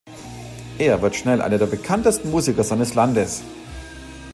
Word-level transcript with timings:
Er 0.79 0.99
wird 1.03 1.15
schnell 1.15 1.43
einer 1.43 1.59
der 1.59 1.67
bekanntesten 1.67 2.31
Musiker 2.31 2.63
seines 2.63 2.95
Landes. 2.95 3.43